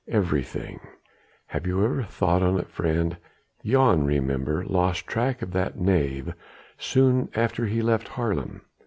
"Everything. 0.07 0.79
Have 1.45 1.67
you 1.67 1.79
never 1.79 2.01
thought 2.01 2.41
on 2.41 2.57
it, 2.57 2.71
friend? 2.71 3.17
Jan, 3.63 4.03
remember, 4.03 4.65
lost 4.65 5.05
track 5.05 5.43
of 5.43 5.51
that 5.51 5.77
knave 5.79 6.33
soon 6.79 7.29
after 7.35 7.67
he 7.67 7.83
left 7.83 8.07
Haarlem. 8.07 8.61